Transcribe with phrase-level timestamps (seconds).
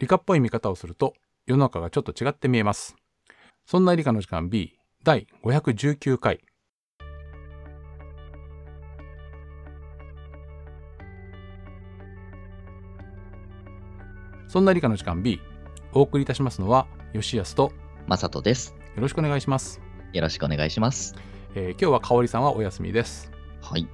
[0.00, 1.12] 理科っぽい見方をすると
[1.44, 2.96] 世の中がちょっと違って見えます。
[3.66, 6.40] そんな理科の時間 B 第519回。
[14.48, 15.38] そんな理科の時間 B
[15.92, 17.70] お送りいたしますのは吉安と
[18.06, 18.74] まさとです。
[18.96, 19.82] よろしくお願いします。
[20.14, 21.14] よろしくお願いします。
[21.54, 23.30] えー今日は香織さんはお休みです。
[23.60, 23.86] はい。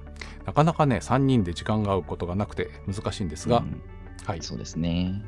[0.45, 3.81] なかなかね3人で時間が合うことがなくて難しいんですが、うん
[4.25, 5.21] はい、そうですね。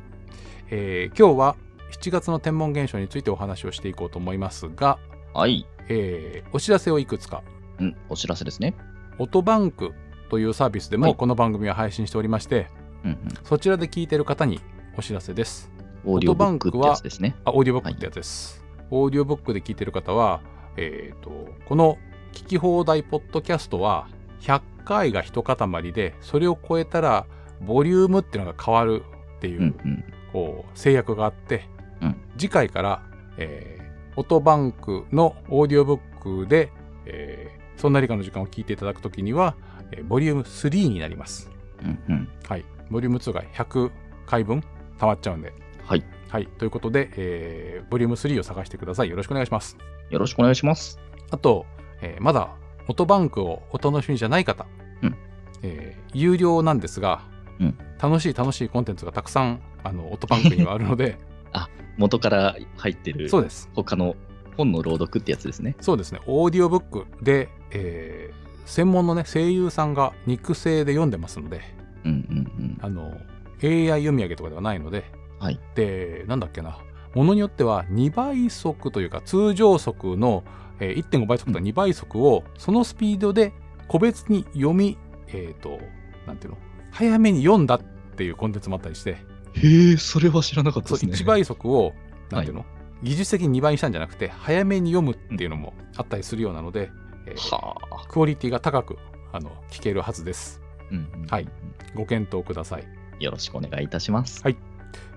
[0.72, 1.56] えー今日は
[1.92, 5.00] 7月の天文現象についてお話をしていこうと思いますが、
[5.34, 5.66] はい。
[5.88, 7.44] えーお知らせをいくつか
[7.80, 8.76] うん、お知らせですね。
[9.18, 9.94] オトバンク
[10.30, 12.68] というサービスではいもこの番組は配信しておりまして、
[13.04, 14.60] うんそちらで聞いてる方に
[14.98, 15.72] お知らせです
[16.06, 16.14] うん。
[16.14, 17.36] オーディオブックってやつですね。
[17.46, 20.42] あオーディオブックってやつです、オーディオブックで聞いてる方は
[20.78, 21.32] えっ、と
[21.66, 21.98] この
[22.34, 24.08] 聞き放題ポッドキャストは
[24.42, 27.26] 100回が一塊でそれを超えたら
[27.62, 29.04] ボリュームっていうのが変わる
[29.38, 30.04] っていう、うんうん。
[30.32, 31.64] こう制約があって、
[32.02, 33.04] うん次回から、
[33.38, 33.80] えー
[34.16, 36.00] オトバンクのオーディオブッ
[36.44, 36.72] クで、
[37.06, 39.56] えーそんな理科の時間を聞いていただくときには、
[39.92, 41.50] えーボリューム3になります。
[41.84, 42.30] うんうん。
[42.48, 42.66] はい。
[42.90, 43.92] ボリューム2が100
[44.26, 44.62] 回分
[45.00, 45.54] 溜まっちゃうんで。
[45.86, 46.04] はい。
[46.30, 46.48] はい。
[46.58, 49.10] ということで、えーボリューム3を探してください。
[49.10, 49.78] よろしくお願いします。
[50.10, 51.00] よろしくお願いします。
[51.32, 51.66] あと、
[52.02, 52.50] えーまだ
[52.88, 54.66] オトバンクをお楽しみじゃない方、
[55.04, 55.16] うん
[55.62, 57.22] えー有料なんですが、
[57.60, 61.18] うん楽しい楽しいコンテンツがたくさんあのオトバンクにはあるので、
[61.98, 63.70] 元から入ってるそうです。
[63.76, 64.16] 他の
[64.56, 65.76] 本の朗読ってやつですね。
[65.82, 66.20] そうですね。
[66.26, 71.62] オーディオブックで、えー専門のね、声優さんが肉声で読んでますので、
[72.06, 73.18] うんうんあの、
[73.64, 75.06] AI 読み上げとかではないので、
[75.40, 75.60] はい。
[75.74, 76.78] で、なんだっけな、
[77.16, 80.44] ものによっては2倍速というか、通常速の、
[80.80, 83.54] えー1.5倍速と2倍速を、そのスピードで
[83.88, 85.00] 個別に読み、
[85.30, 85.80] えっ、と、
[86.28, 86.58] なんていうの、
[87.00, 87.82] 早めに読んだっ
[88.18, 89.12] ていうコンテンツもあったりして、
[89.54, 91.94] へえ、それは知らなかっそう1倍速を、
[92.30, 92.66] なんていうの、
[93.04, 96.92] 技術的に2倍にしたんじゃなくて、早めに読むっていうのもあったりするようなので、
[97.26, 98.06] えーはあ。
[98.10, 98.98] クオリティが高く
[99.32, 100.62] あの聞けるはずです。
[100.92, 101.48] うんうんはい。
[101.96, 102.84] ご検討ください。
[103.24, 104.44] よろしくお願いいたします。
[104.44, 104.58] はい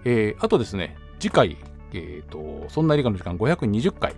[0.04, 1.56] えーあとですね、次回、
[1.94, 4.14] えーと、そんな理科の時間520回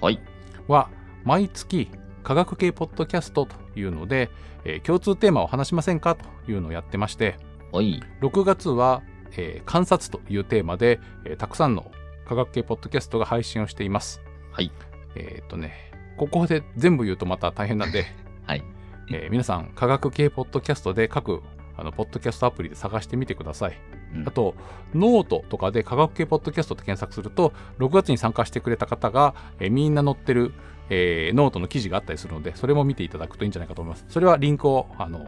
[0.00, 0.18] はい。
[0.66, 0.88] は、
[1.24, 1.90] 毎月
[2.22, 4.30] 科学系ポッドキャストというので、
[4.64, 7.36] えー共通テーマを話しませんかというのをやってまして、
[7.72, 8.00] はい。
[8.20, 9.02] 6月は、
[9.36, 11.90] えー観察というテーマで、えーたくさんの
[12.26, 14.22] 科学系ポッドキャストが配信をしています。
[14.52, 14.70] はい。
[15.16, 15.72] えっ、とね、
[16.16, 18.06] ここで全部言うとまた大変なんで、
[18.46, 18.62] はい。
[19.10, 21.42] えー皆さん、科学系ポッドキャストで各
[21.76, 23.78] あのポッドキャストアプリで探してみてください。
[24.14, 24.54] うんあと、
[24.94, 30.52] ノートとかで科学系ポッドキャストって検索すると、6月に参加してくれた方が、えーみんな載ってる、
[30.90, 34.04] えーノートの記事があったりするので、それも見ていただくといいんじゃないかと思います。
[34.08, 35.26] それはリンクを、あの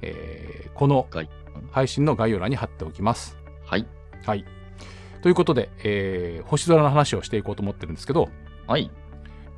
[0.00, 1.28] えーこの概
[1.70, 3.36] 配信の概要欄に貼っておきます。
[3.64, 3.86] はい。
[4.24, 4.44] はい。
[5.20, 8.28] ということで、えー星空の話をしていこうと思ってるんですけど、
[8.66, 8.90] はい。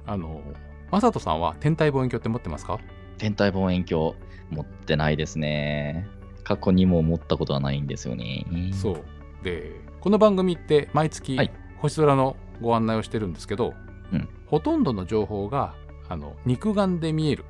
[0.07, 0.43] あの、
[0.91, 2.79] マサトさんは天体望遠鏡って持ってますか？
[3.19, 4.15] 天体望遠鏡
[4.51, 6.07] 持ってないですね。
[6.43, 8.45] 過去にも持ったことはないんですよね。
[8.75, 9.05] そう。
[9.43, 13.73] で、この番組って毎月はい星空のご案内をしてるんですけど、
[14.15, 15.75] うんほとんどの情報が
[16.09, 17.45] あの肉眼で見える。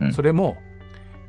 [0.00, 0.12] うんうん。
[0.12, 0.56] それも、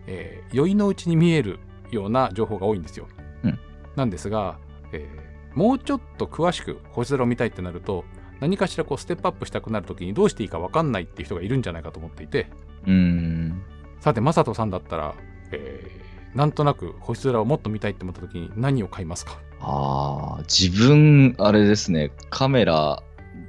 [0.06, 1.60] えー酔いのうちに見える
[1.92, 3.08] ような情報が多いんですよ。
[3.44, 3.60] うん
[3.96, 4.60] なんですが、
[4.94, 8.06] えーもうちょっと詳しく星空を見たいってなると、
[8.40, 12.48] 何かしらこうステップアップしたくなるときにどうしていいか分かんないっていう人がいるんじゃないかと思っていて、
[12.86, 13.64] うーん。
[14.00, 15.16] さて、マサトさんだったら、
[15.52, 19.40] えーなんとなく星空をもっと見たいって思ったときに何を買いますか？
[19.60, 23.02] ああ、自分、あれですね、カメラ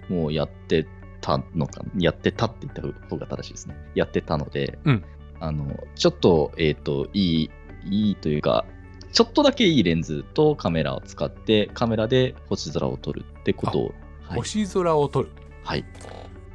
[0.09, 0.87] もうやって
[1.21, 3.77] たのかな、やってたって言った方が正しいですね。
[3.95, 5.05] やってたので、うん
[5.41, 7.51] あの、ちょっと、えっ、と、いい、
[7.85, 8.65] いいというか、
[9.13, 14.39] ちょっとだけいいレンズとカメラを使って、カメラで星空を撮るってことを、はい。
[14.39, 15.31] 星空を撮る。
[15.63, 15.85] はい。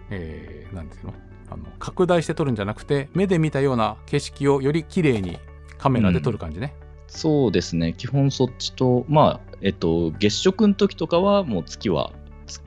[0.10, 1.14] えー、なんていうの？
[1.50, 5.38] あの拡大して撮るんじゃなくて目で見たような景色をより綺麗に
[5.78, 6.74] カメラで撮る感じね、
[7.08, 12.23] そうですね、基本そっちと、まあ、えっ、と、月食の時とかは、もう月はつ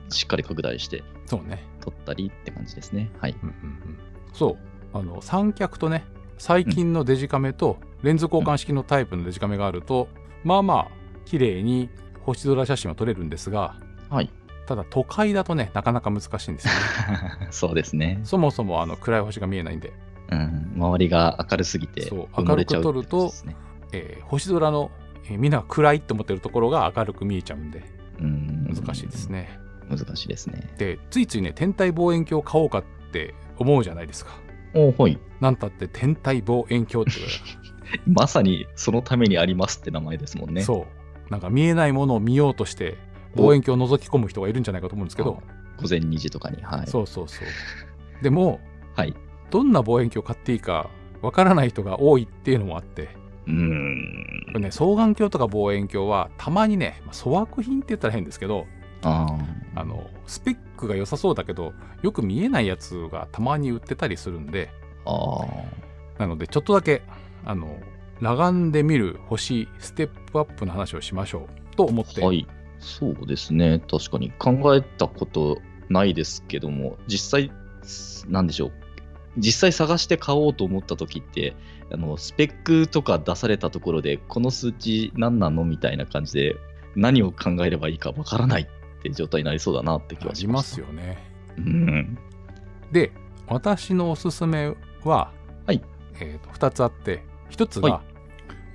[0.09, 3.09] しっかり拡大してそうね、撮ったりって感じですね。
[3.19, 3.35] はい。
[3.43, 3.97] うんうんうん、
[4.33, 4.57] そう。
[4.93, 6.05] あの三脚とね
[6.37, 10.07] 最近のデジカメとレンズ交換式のタイプのデジカメがあると、
[10.43, 10.87] まあまあ
[11.25, 11.89] 綺麗に
[12.21, 13.75] 星空写真は撮れるんですが
[14.09, 14.29] はい。
[14.65, 17.47] ただ都会だとねなかなか難しいんですよね。
[17.51, 18.19] そうですね。
[18.23, 19.93] そもそもあの暗い星が見えないんで、
[20.31, 23.55] うん、周りが明るすぎてそう埋もれちゃう明るく撮るとってことですね
[23.93, 24.91] えー星空の、
[25.25, 27.83] えーみんなが暗いって思ってるところが明るく見えちゃうんで
[28.19, 28.73] うん。
[28.73, 29.59] 難しいですね、
[29.89, 30.73] 難しいですね。
[30.77, 34.31] でついついね天体望遠鏡を買おうかって思うじゃないですか
[34.73, 35.17] おはい。
[35.39, 37.21] なんたって天体望遠鏡って
[38.05, 40.61] まさにそのためにありますって名前ですもんね。
[40.61, 40.85] そ
[41.27, 42.97] うなんか見えないものを見ようとして
[43.35, 45.41] 望遠鏡を覗き込む人がいるんじゃないかと思うんですけど、
[45.77, 46.61] 午前2時とかに。
[46.61, 46.87] はい。
[46.87, 48.23] そうそうそう。
[48.23, 48.59] でも、
[48.95, 49.13] はい。
[49.49, 50.89] どんな望遠鏡を買っていいか
[51.21, 53.09] わからない人が多いっていうのもあって、
[53.45, 54.43] うーん。
[54.47, 58.65] これね、双眼鏡とか望遠鏡はたまにね、まあ粗悪品って言ったら変ですけど、
[59.03, 59.27] あ
[59.75, 64.69] あの、スペックが良さそうだけど、よく見えないやつがたまに売ってたりするんで、
[65.05, 65.45] あ。
[66.19, 67.03] なのでちょっとだけ、
[67.45, 67.77] あの、
[68.19, 72.47] 裸眼で見る星ステップアップの話をしましょうと思って、はい。
[72.79, 73.81] そうですね。
[73.89, 75.59] 確かに考えたこと
[75.89, 77.51] ないですけども、実際、
[78.27, 78.71] なんでしょう。
[79.37, 81.55] 実際探して買おうと思った時って、
[81.91, 86.55] あのスペックとか出されたところで、この数値何なのみたいな感じで、
[86.95, 88.67] 何を考えればいいかわからない
[89.11, 90.75] って状態になりそうだなって気ありまはします。
[90.75, 91.17] すよね。
[91.57, 92.17] うん。
[92.91, 93.11] で、
[93.47, 94.73] 私のおすすめ
[95.03, 95.31] は、
[95.65, 95.81] はい
[96.19, 98.01] えーと2つあって、1つが、は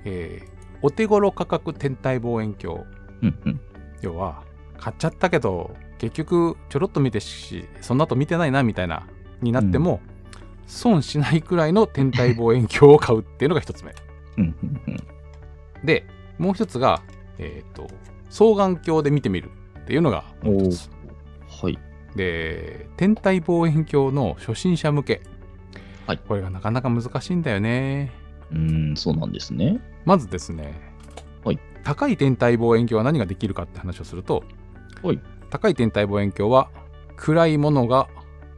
[0.05, 0.53] えー
[0.83, 2.81] お手頃価格天体望遠鏡。
[3.21, 3.61] うんうん。
[4.01, 4.43] 要は、
[4.77, 9.07] 買っちゃったけど、結局ちょろっと見てし、その後見てないなみたいな、
[9.41, 10.01] になっても、
[10.67, 13.95] 損しないくらいの天体望遠鏡を買うっていうのが1つ目。
[14.37, 15.85] うんうんうん。
[15.85, 16.05] で、
[16.37, 17.01] もう1つが、
[17.37, 17.87] えっ、と、
[18.29, 19.51] 双眼鏡で見てみる
[19.83, 20.89] っていうのがもう1つ。
[21.63, 21.77] はい。
[22.15, 25.21] で、天体望遠鏡の初心者向け。
[26.05, 28.11] はいこれがなかなか難しいんだよね。
[28.51, 29.79] うーん、そうなんですね。
[30.05, 30.73] まずですね、
[31.43, 34.43] はい高い天体望遠鏡は何ができるかって話をすると、
[35.01, 35.19] はい
[35.49, 36.69] 高い天体望遠鏡は
[37.15, 38.07] 暗いものが、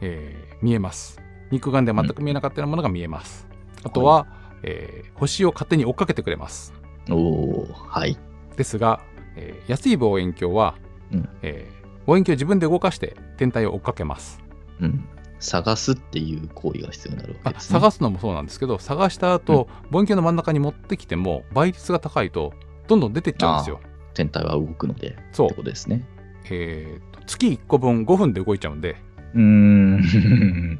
[0.02, 1.22] えー見えます。
[1.52, 3.48] 肉眼では全く見えなかったようなものが見えます。
[3.84, 4.26] あとは、
[4.64, 6.74] えー星を勝手に追っかけてくれます。
[7.10, 8.18] おおはい。
[8.58, 9.02] ですが、
[9.36, 10.76] えー安い望遠鏡は、
[11.16, 14.40] うんえー望遠鏡を自分で動かして天体を追っかけます。
[14.80, 15.08] うん。
[15.40, 17.80] 探すっていう行為が必要になるわけあですね。
[17.80, 22.54] 探すのもそうなんですけど探した後、望遠鏡の真ん中に持ってきても倍率が高いと
[22.88, 23.80] どんどん出てっちゃうんですよ。
[24.14, 26.08] 天体は動くので、そうってことですね。
[26.50, 28.96] えーと月1個分5分で動いちゃうんで
[29.34, 30.80] うーん。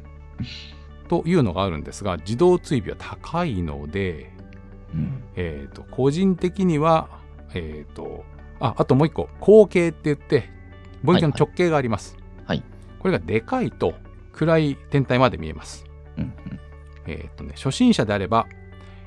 [1.08, 4.32] というのがあるんですが自動追尾は高いので、
[4.94, 7.08] うんえー、と個人的には、
[7.54, 8.24] えー、と
[8.60, 10.50] ああともう一個口径って言って
[11.02, 12.16] 望遠鏡の直径があります。
[12.44, 12.62] はい
[12.98, 13.94] これがでかいと
[14.32, 15.84] 暗い天体まで見えます。
[16.18, 16.32] うん
[17.06, 18.46] えーとね、初心者であれば、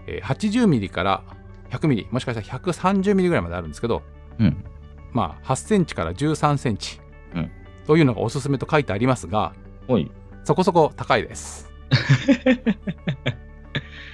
[0.08, 1.24] えー80ミリから
[1.70, 4.02] 100ミリもしかしたら130ミリぐらいまであるんですけど、
[4.40, 4.46] うん。
[4.46, 4.64] うん。
[5.12, 7.00] まあ、8センチから13センチ
[7.36, 7.52] うん
[7.88, 9.54] というのがおすすめと書いてありますが
[9.88, 10.10] はい。
[10.44, 11.70] そこそこ高いです。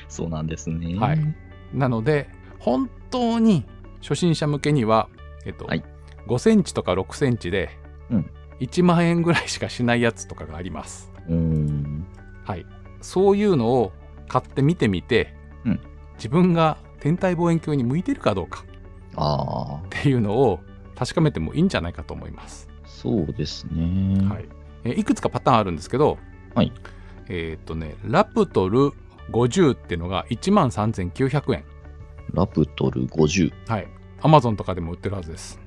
[0.07, 0.97] そうなんですね。
[0.97, 1.35] はい
[1.73, 2.29] なので
[2.59, 3.65] 本当に
[4.01, 5.09] 初心者向けには、
[5.45, 5.83] えっとはい
[6.27, 7.69] 5センチとか6センチで
[8.09, 11.11] うん1万円ぐらいしかしないやつとかがあります。
[12.45, 12.65] はい、
[13.01, 13.91] そういうのを
[14.27, 15.79] 買って見てみて、うん
[16.17, 20.61] 自分が天体望遠鏡に向いてるかどうかっていうのを
[20.95, 22.69] 確かめてもいいんじゃないかと思います。
[22.85, 24.25] そうですね。
[24.29, 24.45] はい
[24.85, 26.17] えいくつかパターンあるんですけど、
[26.53, 26.71] はい
[27.27, 28.91] えーっとねラプトル
[29.31, 31.65] 50っていうのが1万3900円。
[32.33, 33.51] ラプトル50。
[33.67, 33.87] はい。
[34.25, 35.59] アマゾンとかでも売ってるはずです。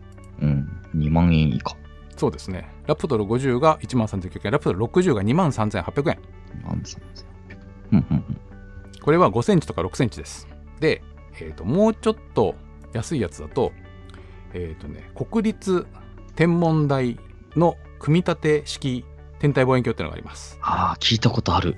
[0.42, 0.68] うん。
[0.96, 1.76] 2万円以下。
[2.16, 2.68] そうですね。
[2.88, 6.18] ラプトル50が1万3900円、ラプトル60が2万3800円。
[6.62, 6.98] 2万3800
[7.92, 8.40] うんうんうん。
[9.00, 10.48] これは5センチとか6センチです。
[10.80, 11.02] で、
[11.34, 12.56] えー、ともうちょっと
[12.92, 13.70] 安いやつだと、
[14.54, 15.86] えっ、とね、国立
[16.34, 17.16] 天文台
[17.54, 19.04] の組み立て式
[19.38, 20.58] 天体望遠鏡っていうのがあります。
[20.62, 21.76] ああ、聞いたことある。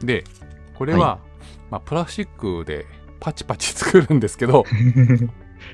[0.00, 0.24] で、
[0.74, 1.18] これは、は
[1.70, 2.84] まあ、プラスチックで
[3.20, 4.64] パチパチ作るんですけど、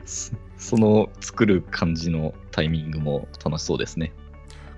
[0.04, 4.12] そ その作る感じのタイミングも楽しそうですね。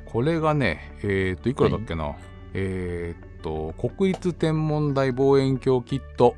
[0.07, 2.17] これがね、えっ、と、いくらだっけな、
[2.55, 6.37] えっ、と、国立天文台望遠鏡キット、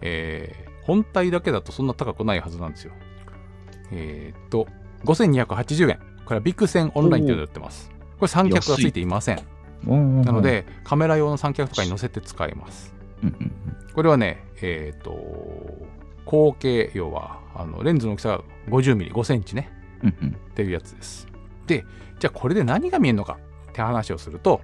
[0.00, 2.92] えー本体だけだとそんな高くないはずなんですよ。
[3.90, 4.66] えっ、と、
[5.04, 5.98] 5280円。
[6.24, 7.90] これはビクセンオンラインというので売ってます。
[8.18, 9.40] これ三脚がついていません。
[9.86, 12.93] ななの、で、カメラ用の三脚とかに載せて使えます。
[13.24, 13.52] うんうん
[13.94, 15.14] これはね、えっ、と、
[16.24, 19.70] 口径、要は、あのレンズの大きさが50ミリ、5センチね。
[20.02, 21.28] うんうんっていうやつです。
[21.68, 21.84] で、
[22.18, 23.38] じゃあこれで何が見えるのか
[23.70, 24.60] って話をすると、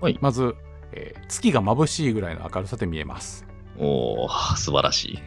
[0.00, 0.56] はいまず、
[0.92, 3.46] えー月が眩しいぐらいの明るさで見えます。
[3.78, 5.18] おお素晴らしい。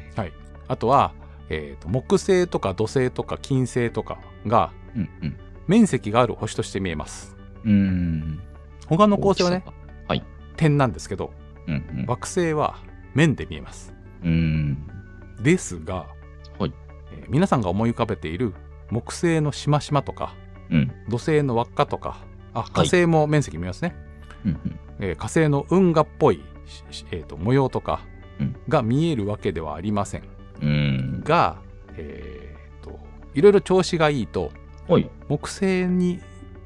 [0.67, 1.13] あとは、
[1.49, 5.37] えーと木星とか土星とか金星とかがうんうん。
[5.67, 7.35] 面積がある星として見えます。
[7.63, 8.41] うーん。
[8.87, 9.63] 他の恒星はね。
[10.07, 10.23] はい。
[10.57, 11.31] 点なんですけど、
[11.67, 12.05] うんうん。
[12.07, 12.75] 惑星は
[13.13, 13.93] 面で見えます。
[15.41, 16.07] ですが、
[16.59, 16.73] はい
[17.11, 18.53] えー皆さんが思い浮かべている
[18.91, 20.33] 木星のしましまとか
[20.69, 20.91] うん。
[21.09, 22.17] 土星の輪っかとか
[22.53, 23.95] あ火星も面積見えますね。
[24.45, 24.79] うんうん。
[24.99, 26.41] えー火星の運河っぽい、
[26.91, 28.01] しえーと模様とか
[28.39, 30.21] うんが見えるわけではありません
[30.61, 30.67] うー
[31.19, 31.21] ん。
[31.23, 31.57] が、
[31.97, 32.45] えー
[33.33, 34.49] いろいろ調子がいいと
[34.87, 35.09] はい。
[35.27, 36.21] 木星に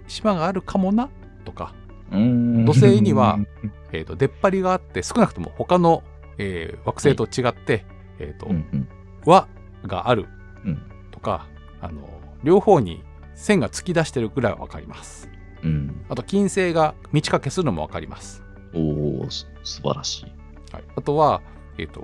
[0.07, 1.09] 島があるかもな
[1.45, 1.73] とか、
[2.11, 3.39] 土星には、
[3.91, 6.03] えー、と出っ張りがあって少なくとも他の、
[6.37, 7.85] えー惑星と違って、
[8.19, 10.27] えーとうがある
[10.65, 10.81] うん。
[11.11, 11.47] とか
[11.81, 12.09] あの
[12.43, 13.03] 両方に
[13.35, 15.29] 線が突き出してるぐらいは分かります。
[15.63, 16.05] うん。
[16.09, 20.25] あと金星が満ち欠けするのも分かります、おお、す素晴らしい。
[20.73, 21.41] はい、あとは、
[21.77, 22.03] えー、と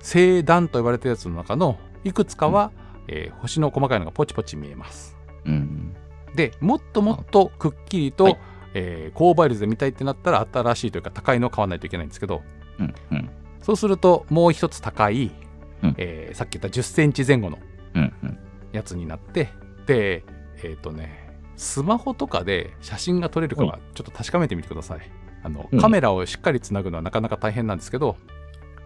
[0.00, 2.72] 星団と呼ばれてるやつの中のいくつかは、
[3.08, 5.16] えー星の細かいのがポチポチ見えます。
[5.44, 5.94] うん。
[6.34, 8.38] でもっともっとくっきりと、はい
[8.74, 12.42] えー高倍率で見たいってなったら新しいというか高いのを買わないといけないんですけど
[12.78, 12.94] うん。
[13.12, 13.30] うん。
[13.62, 15.30] そうするともう一つ高い、
[15.82, 17.58] うんえーさっき言った10センチ前後の
[17.94, 18.12] うん。
[18.22, 18.38] うん。
[18.72, 19.48] やつになって
[19.86, 20.24] で
[20.62, 25.00] えっ、とねスマホとかで写真が撮れるかはちょっと確かめてみてください
[25.44, 28.16] あのうんカメラをしっかりつなぐのはなかなか大変なんですけど、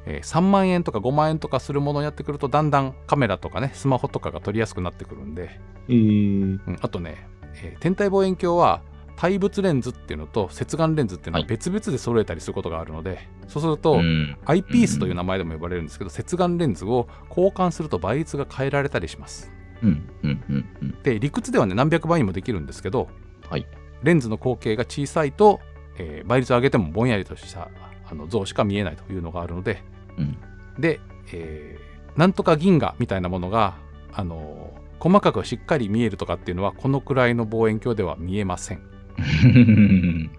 [0.04, 7.26] えー3万円とか5万円とかするものをやってくるとだんだんカメラとかねスマホとかが撮りやすくなってくるんで、えー、うんあとね、
[7.62, 8.82] えー天体望遠鏡は
[9.20, 14.36] 対物レンズっていうのと接眼レンズっていうのははい別々で揃えたりすることがあるので、そうすると、ん。
[14.44, 19.50] アイピースという名前でも呼ばれるんですけど、接眼レンズを交換すると倍率が変えられたりします。
[19.82, 20.08] うん。
[20.22, 20.44] うん。
[20.48, 20.68] うん。
[20.82, 21.02] うん。
[21.02, 23.08] で、理屈ではね、何百倍にもできるんですけど、
[23.50, 23.66] はい。
[24.04, 25.58] レンズの口径が小さいと、
[25.98, 27.70] えー倍率を上げてもぼんやりとした
[28.08, 29.82] あの像しか見えないというのがあるので、
[30.16, 30.36] うん。
[30.78, 31.00] で、
[31.32, 33.78] えーなんとか銀河みたいなものが、
[34.12, 38.97] あのー細かくしっかり見えるとかっていうのは、このくらいの望遠鏡では見えません。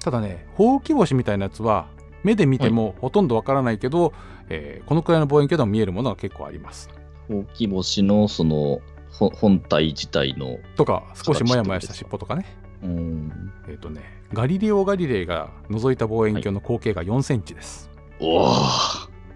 [0.00, 1.88] ただね、ほうき星みたいなやつは、
[2.22, 4.12] 目で見てもほとんどわからないけど、
[4.48, 6.88] えーこのくらいの望遠鏡でも見えるものが結構あります。
[7.28, 12.44] ほうき星のそのほ本体自体の、とか、少しもやもやした尻尾とかね。
[12.82, 17.90] うん、えっ、とね、ガリレオ・ガリレイが覗いた望遠鏡の口径が4センチです。
[18.20, 18.54] おお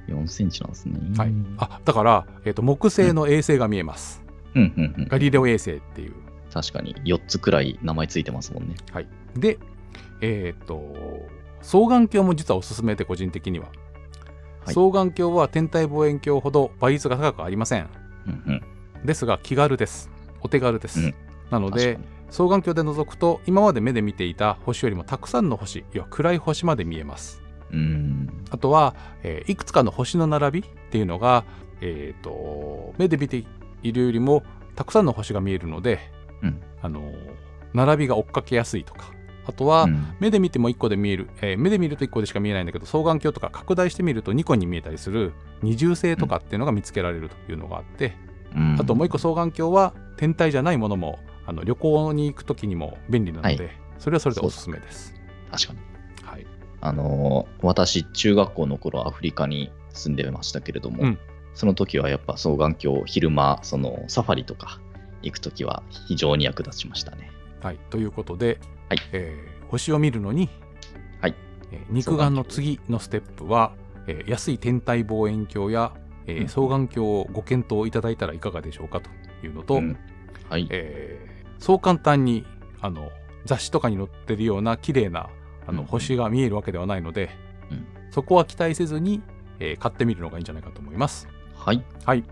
[0.08, 0.98] 4センチなんですね。
[1.16, 1.32] はい。
[1.58, 4.22] あ、だから、えっ、と、木星の衛星が見えます。
[4.54, 6.14] うんうんうん、ガリレオ衛星っていう。
[6.52, 8.74] 確かに4つくらい名前ついてますもんね。
[8.92, 9.08] はい。
[9.36, 9.58] で、
[10.20, 10.80] えっ、と、
[11.62, 13.66] 双眼鏡も実はおすすめで、個人的には。
[13.66, 17.88] はい双眼鏡は天体望遠鏡ほど倍率が高くありません。
[18.26, 20.10] うんうん、ですが、気軽です。
[20.42, 21.00] お手軽です。
[21.00, 21.14] うん
[21.50, 21.98] なので
[22.30, 27.42] 双眼鏡で覗くと、今まで目で見ていた星よりもたくさんの星、要は暗い星まで見えます。
[27.72, 31.44] うんあとは、えーいくつかの星の並びっていうのが、
[31.80, 33.44] えーと目で見て
[33.82, 34.44] いるよりも
[34.76, 35.98] たくさんの星が見えるので、
[36.42, 36.62] うん。
[36.82, 37.14] あのー
[37.72, 39.12] 並びが追っかけやすいとか。
[39.46, 40.14] あとは、うん。
[40.18, 45.32] 目で見ても1個で見える、えー目で見ると1個でしか見えないんだけど双眼鏡とか拡大してみると2個に見えたりする
[45.62, 48.16] 二重星とかっていうのが見つけられるというのがあって、
[48.54, 48.76] うん。
[48.80, 53.70] あともう1個双眼鏡は天体じゃないものもあの旅行に行く時にも便利なので、はい。
[53.98, 55.14] それはそれでおすすめです。
[55.50, 55.78] 確かに。
[56.24, 56.46] はい、
[56.80, 61.18] あのー私、中学校の頃アフリカに住んでましたけれども、うん。
[61.54, 64.80] その時はやっぱ双眼鏡、昼間、そのサファリとか
[65.22, 67.30] 行く時は非常に役立ちましたね。
[67.62, 68.58] はい、ということで、
[68.88, 70.48] はいえー星を見るのに、
[71.20, 71.34] はい
[71.70, 73.72] えー肉眼の次のステップは、
[74.06, 75.92] えー安い天体望遠鏡や、
[76.26, 79.10] えーうん双眼鏡をご検討いただいたらいかがでしょうかと
[79.46, 79.96] いうのと、うん
[80.48, 80.66] はい。
[80.70, 81.30] えー
[81.62, 82.46] そう簡単に
[82.80, 83.10] あの
[83.44, 85.28] 雑誌とかに載ってるような綺麗な
[85.66, 87.30] あのうん星が見えるわけではないので、
[87.70, 89.22] うんそこは期待せずに、
[89.60, 91.28] えー買ってみるのがいいんじゃないかと思います。
[91.54, 91.84] はい。
[92.04, 92.24] はい。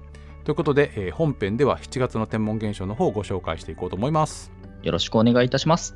[0.48, 4.50] ということで、えー本編では7月の天文現象の方をご紹介していこうと思います。
[4.82, 5.94] よろしくお願いいたします。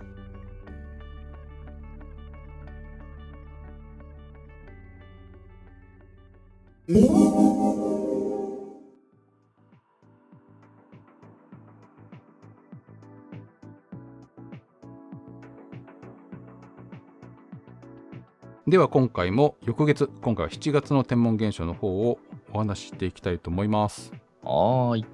[18.69, 22.19] では今回も翌月今回は7月の天文現象の方を
[22.53, 25.05] お話ししていきたいと思いますはーい。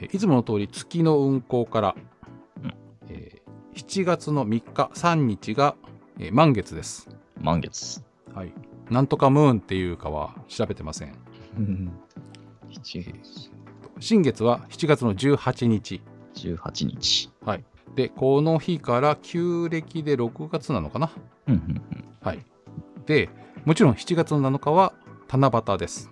[0.00, 1.94] えーいつもの通り月の運行から、
[2.62, 2.74] うん。
[3.08, 3.46] えー
[3.76, 5.76] 7月の3日3日が、
[6.18, 7.08] えー満月です。
[7.40, 8.02] 満月。
[8.34, 8.52] はい。
[8.90, 11.14] なんとかムーンっていうかは調べてません。
[11.56, 11.92] 7
[12.82, 13.50] 月。
[14.00, 16.00] 新月は7月の18日。
[16.34, 17.30] 18日。
[17.44, 17.64] はい。
[17.94, 21.10] でこの日から旧暦で6月なのかな？
[22.20, 22.44] はい。
[23.06, 23.30] で
[23.64, 24.92] もちろん7月の7日は
[25.28, 26.10] 七夕です。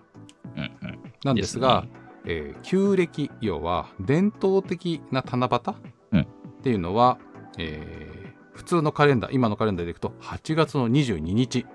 [0.56, 0.98] うんうんうん。
[1.24, 5.74] なんですがですねえー旧暦要は伝統的な七夕、
[6.12, 6.20] うん。
[6.20, 6.26] っ
[6.62, 7.18] ていうのは、
[7.58, 11.66] えー普通のカレンダー今のカレンダーでいくと8月の22日。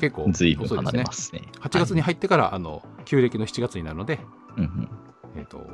[0.00, 1.04] 結構遅いですね。
[1.12, 1.42] すね。
[1.60, 4.18] 8月に入ってから、あの旧暦の7月になるので、
[4.56, 4.88] うんうん。
[5.36, 5.66] えー、と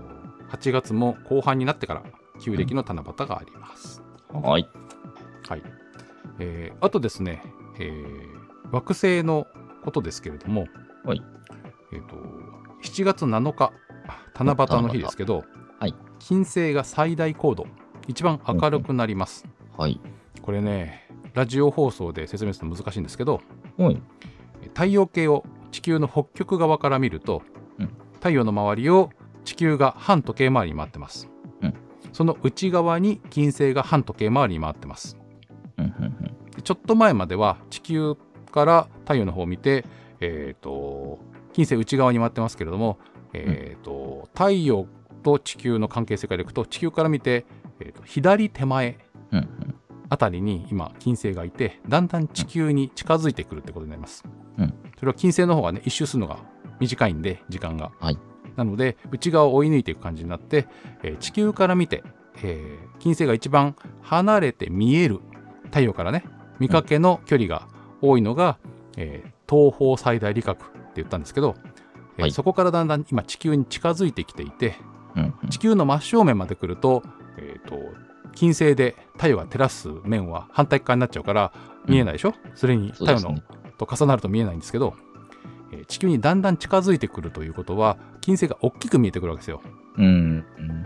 [0.51, 2.03] 8月も後半になってから
[2.41, 4.69] 旧暦の七夕があります、はい。
[5.49, 5.63] はい。
[6.41, 7.43] えーあとですね、
[7.79, 8.35] えー
[8.73, 9.47] 惑星の
[9.85, 10.67] ことですけれども、
[11.05, 11.23] はい。
[11.93, 12.17] えー、と
[12.83, 13.73] 7月7日
[14.35, 15.45] 七夕の日ですけど、はい。
[15.45, 17.67] はい金星が最大高度。
[18.09, 20.01] 一番明るくなります、はい。
[20.41, 23.41] これねラジオ放送で説明するの難しいんですけど
[23.77, 24.03] はい。
[24.69, 27.43] 太陽系を地球の北極側から見ると、
[27.79, 27.91] うん。
[28.15, 29.11] 太陽の周りを
[29.45, 31.29] 地球が反時計回りに回ってます、
[31.61, 31.75] うん。
[32.13, 35.19] その内側に金星が反時計回りに回ってます。
[35.77, 36.63] うんうん。
[36.63, 38.17] ちょっと前までは地球
[38.51, 39.85] から太陽の方を見て、
[40.21, 41.19] えー、と
[41.53, 42.99] 金星内側に回ってますけれども、
[43.35, 44.87] えーと太陽
[45.23, 47.45] と地球の関係性からいくと地球から見て、
[47.81, 48.99] えーと左手前
[50.11, 54.23] あたりに今金星がいてだんだん地球に近づいてくるってことになります、
[54.59, 54.75] うん。
[54.99, 56.39] それは金星の方がね一周するのが
[56.79, 58.19] 短いんで時間が、はい。
[58.57, 60.69] なので内側を追い抜いていく感じになって、
[61.03, 62.05] えー地球から見て、
[62.43, 65.21] えー金星が一番離れて見える
[65.65, 66.25] 太陽からね
[66.61, 67.67] 見かけの距離が
[68.01, 68.59] 多いのが、
[68.97, 71.74] えー東方最大理覚って言ったんですけど、えー
[72.23, 74.77] はいそこからだんだん今地球に近づいてきていて
[75.17, 77.03] うんうん地球の真正面まで来ると,、
[77.37, 77.79] えーと
[78.35, 81.53] 金星で太陽が照らす面は反対側になっちゃうから
[81.87, 83.43] 見えないでしょ、それに太陽の、ね。
[83.79, 84.95] と重なると見えないんですけど、
[85.71, 89.61] えー地球にだんだん近づいてくるということは金星が大きく見えてくるわけですよ。
[89.97, 90.45] うんうん。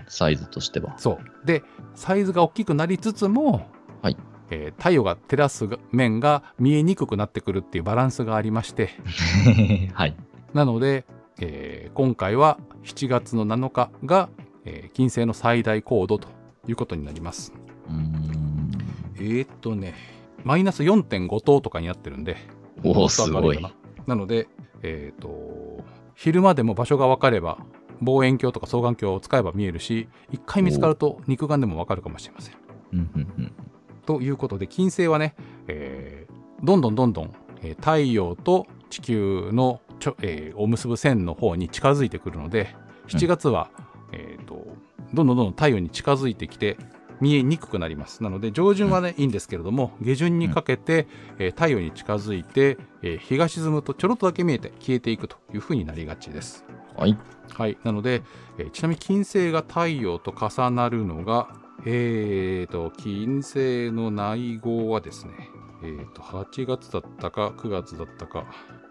[0.08, 0.98] サイズとしては。
[0.98, 1.62] そうで
[1.94, 3.70] サイズが大きくなりつつも、
[4.02, 4.16] はい
[4.50, 8.90] えー太陽が照らす面が見えにくくなってくるっていうバランスがありまして
[9.94, 10.14] はい。
[10.52, 11.06] なので、
[11.40, 14.28] えー今回は7月の7日が、
[14.64, 16.28] えー金星の最大高度と
[16.66, 17.52] いうことになります。
[19.16, 19.94] えー、っとね
[20.44, 22.36] マイナス4.5等とかになってるんで
[22.84, 23.60] おお、すごい。
[23.60, 23.72] な。
[24.06, 24.48] なので、
[24.82, 25.82] えー、と
[26.14, 27.58] 昼間でも場所が分かれば
[28.00, 32.54] 望遠鏡とか双眼鏡を使えば見えるし一回見つかると肉眼でも分かるかもしれません。
[34.06, 35.34] ということで金星はね、
[35.66, 42.74] えーどんどんどんどん、えー太陽と地球のちょ、えーを結ぶ線の方に近づいてくるので
[43.08, 43.70] 7月は、
[44.12, 44.66] えーと
[45.14, 46.76] どんどんどんどん太陽に近づいてきて
[47.20, 48.22] 見えにくくなります。
[48.22, 51.08] なので上旬はね、いいんですけれども下旬にかけて、
[51.38, 56.64] えー太陽に近づいて、えー日が沈むとちょろっとだけ見えて消えていくというふうになりがちです。
[56.96, 57.16] はい。
[57.54, 58.22] はい、なので、
[58.58, 61.48] えーちなみに金星が太陽と重なるのが、
[61.86, 65.32] えーと、金星の内号はですね、
[65.82, 68.44] えーと、8月だったか9月だったか、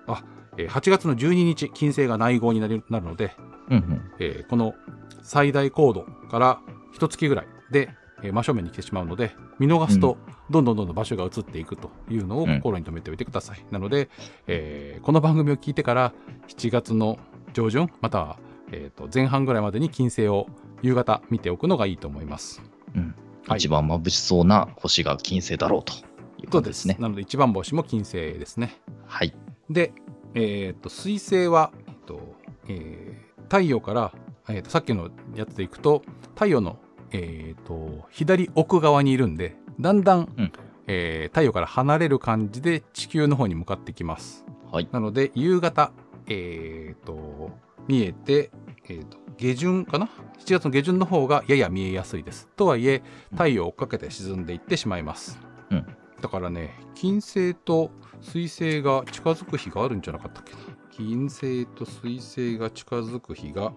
[0.07, 0.23] あ、
[0.57, 3.35] えー8月の12日、金星が内号になるので、
[3.69, 4.11] うんうん。
[4.19, 4.73] えーこの
[5.21, 6.59] 最大高度から
[6.93, 7.89] 一月ぐらいで、
[8.23, 10.17] えー真正面に来てしまうので、見逃すと、
[10.49, 13.65] どんどんどんどん場所が移っていくというのをうん心に留めておいてください。
[13.71, 14.09] なので、
[14.47, 16.13] えーこの番組を聞いてから
[16.47, 17.19] 7月の
[17.53, 18.37] 上旬、または、
[18.71, 20.47] えーと前半ぐらいまでに金星を
[20.81, 22.61] 夕方見ておくのがいいと思います。
[22.95, 23.15] うん
[23.47, 25.93] はい一番眩しそうな星が金星だろうと
[26.41, 26.97] いうことですね。
[26.99, 28.75] なので一番星も金星ですね。
[29.05, 29.33] はい。
[29.69, 29.93] で、
[30.39, 32.35] えー、と水星は、えっと
[32.67, 34.11] えー太陽から、
[34.49, 36.03] えーとさっきのやつでいくと
[36.35, 36.77] 太陽の、
[37.11, 40.51] えー、と左奥側にいるんでだんだん、うん
[40.85, 44.45] えー太陽から離れる感じで地球の方に向かってきます。
[44.71, 44.89] はい。
[44.91, 45.91] なので夕方、
[46.27, 47.51] えー、と
[47.87, 48.51] 見えて、
[48.89, 52.47] えー、と下旬かな？7月の下旬の方がやや見えやすいです。
[52.55, 55.39] とはいえ太陽を追っかけて沈んでいってしまいます。
[55.71, 55.85] うん
[56.21, 60.53] だからね金星と水星が近づく日があるんじゃなかったっけ？
[60.53, 60.59] な
[60.91, 63.71] 金星と水星が近づく日が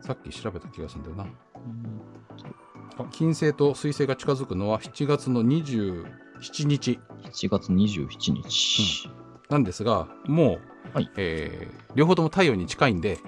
[0.00, 1.26] さっき調べた気がするんだよな。
[2.98, 6.98] あ金星と水星が近づくのは7月の27日。
[7.22, 9.08] 7月27日。
[9.48, 10.58] なんですがも
[10.92, 11.10] う、はい。
[11.16, 13.18] えー両方とも太陽に近いんで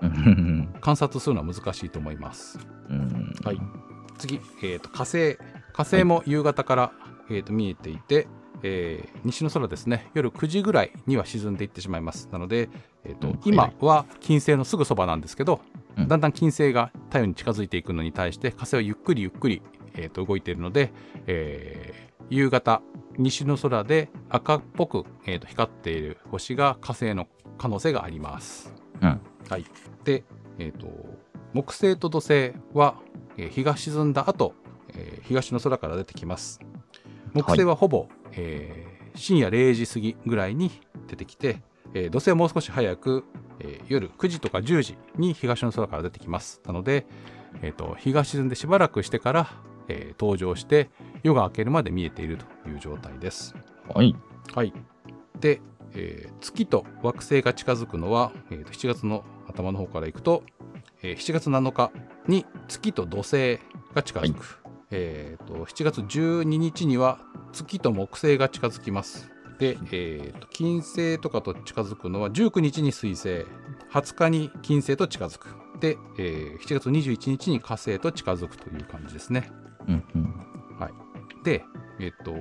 [0.00, 0.74] うん。
[0.80, 2.58] 観察するのは難しいと思います。
[2.88, 3.34] うん。
[3.44, 3.60] はい。
[4.18, 5.36] 次、えー、と火星
[5.74, 6.92] 火星も夕方から、
[7.28, 8.26] えー、と見えていて、
[8.62, 10.10] えー西の空ですね。
[10.14, 12.28] 夜9時ぐらいには沈んでいってしまいます。
[12.30, 12.68] なので、
[13.04, 15.60] えーとうん今は金星のすぐそばなんですけど、
[15.98, 16.08] うん。
[16.08, 19.62] だんだん金星が太陽に近づいていくのに対して火星はゆっくりゆっくり、
[19.94, 20.92] えー、と動いているので、
[21.26, 22.80] えー夕方
[23.18, 28.72] 西の空で赤っぽく、えー、と光っている星が火星の可能性があります。
[29.02, 29.20] うん。
[29.50, 29.66] はい、
[30.04, 30.24] で、
[30.58, 30.86] えー、と
[31.52, 32.96] 木星と土星は、
[33.36, 34.63] えー日が沈んだ後、えー
[35.24, 36.60] 東の空から出てきます。
[37.32, 40.72] 木星はほぼ、えー深夜0時過ぎぐらいに
[41.06, 41.62] 出てきて、
[41.94, 43.24] えー土星はもう少し早く、
[43.60, 46.60] えー夜9時とか10時に東の空から出てきます。
[46.66, 47.06] なので、
[47.62, 49.48] えーと日が沈んでしばらくしてから、
[49.88, 50.90] えー登場して
[51.22, 53.54] 夜が明けるまで見えているという状態です。
[53.94, 54.14] はい。
[54.54, 54.72] はい。
[55.40, 55.60] で、
[55.94, 60.42] えー月と惑星が近づくのは、えーと7月の頭の方からいくと、
[61.02, 61.92] えー7月7日
[62.26, 63.60] に月と土星
[63.94, 64.58] が近づく。
[64.96, 67.18] えーと7月12日には
[67.52, 69.30] 月と木星が近づきます。
[69.58, 73.44] で、えーと金星とかと近づくのは19日に水星、
[73.92, 75.64] 20日に金星と近づく。
[75.80, 79.50] て、えー7月21日に火星と近づくという感じですね。
[79.88, 80.34] うんうん。
[81.44, 81.62] で、
[82.00, 82.34] えっと、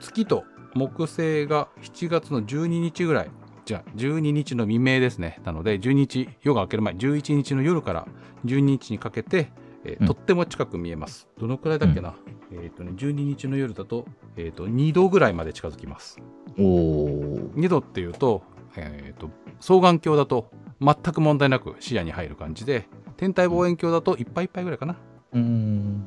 [0.00, 3.30] 月と木星が7月の12日ぐらい、
[3.64, 5.40] じゃあ12日の未明ですね。
[5.44, 8.08] なので、12日、夜が明ける前、11日の夜から
[8.46, 9.50] 12日にかけて、
[9.86, 11.28] えーうんとっても近く見えます。
[11.38, 12.14] どのくらいだっけな、
[12.50, 16.18] えっとね、12日の夜だと、えっと、2度ぐらいまで近づきます。
[16.58, 17.52] おー。
[17.54, 18.42] 2度っていうと、
[18.76, 24.96] えっと、双眼鏡だと全く問題なく視野に入る感じで、天体望遠鏡だといっぱいいっぱいぐらいかな。
[25.32, 26.04] うーん。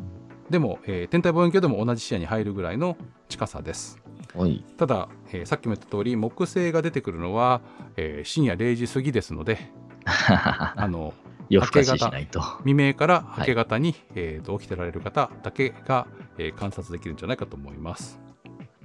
[0.50, 2.98] でも、えー天体望遠鏡でも同じ視野に入るぐらいの
[3.30, 4.00] 近さです。
[4.36, 4.64] はい。
[4.78, 7.62] ただ、えーさっきも言った通り木星が出てくるのは、
[7.96, 9.58] えー深夜0時過ぎですので
[10.06, 11.14] あの
[11.50, 12.42] 夜更かししないと。
[12.60, 16.08] 未明から明け方に、えーと起きてられる方だけが、
[16.38, 18.20] えー観察できるんじゃないかと思います。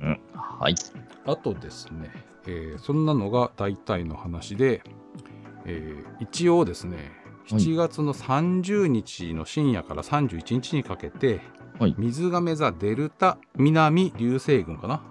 [0.00, 0.20] うん。
[0.34, 0.74] はい。
[1.26, 2.10] あとですね、
[2.46, 4.82] えーそんなのが大体の話で、
[5.66, 6.96] えー一応ですね
[7.50, 11.40] はい7月の30日の深夜から31日にかけて、
[11.78, 15.02] はい水亀座デルタ南流星群かな？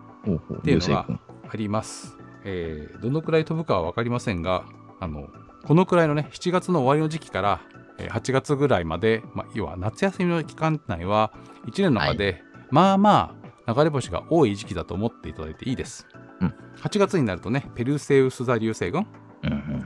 [0.57, 1.07] っていうのが
[1.49, 4.63] あります、えーどのくらい飛ぶかは分かりませんが
[4.99, 5.27] あの
[5.65, 7.61] このくらいのね7月の終わりの時期から
[7.97, 11.33] えー8月ぐらいまで、まあ、要は夏休みの期間内は
[11.67, 16.07] 1年の中で、まあまあ流れ星が多い時期だと思っていただいていいです、
[16.41, 16.55] うん。
[16.81, 19.07] 8月になるとねペルセウス座流星群。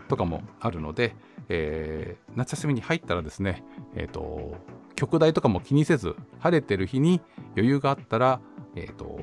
[0.08, 1.16] とかもあるので、
[1.50, 3.64] えー夏休みに入ったらですね、
[3.96, 4.56] えー、と
[4.96, 7.20] 極大とかも気にせず晴れてる日に
[7.56, 8.40] 余裕があったら、
[8.76, 9.20] えー、と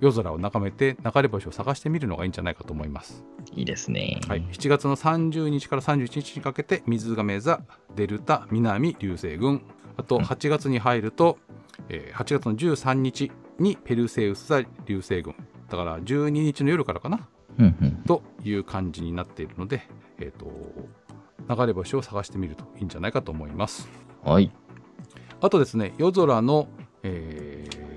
[0.00, 3.24] 夜空を眺めて流れ星を探してみるのがいいんじゃないかと思います。
[3.52, 4.20] いいですね。
[4.28, 7.60] はい、7月の30日から31日にかけて水亀座
[7.96, 9.62] デルタ南流星群
[9.96, 11.38] あとうん8月に入ると、
[11.88, 15.34] えー8月の13日にペルセウス座流星群
[15.68, 17.28] だから12日の夜からかな？
[17.58, 17.92] うんうん。
[18.06, 19.82] という感じになっているので、
[20.18, 20.46] えー、と
[21.48, 23.88] 流れ星を探してみるといいんじゃないかと思います。
[24.22, 24.52] はい。
[25.40, 26.68] あとですね夜空の、
[27.02, 27.88] えー